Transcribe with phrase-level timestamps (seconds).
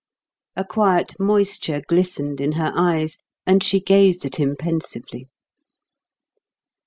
[0.55, 5.29] A quiet moisture glistened in her eyes, and she gazed at him pensively.